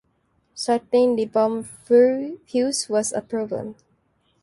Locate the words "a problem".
3.13-3.75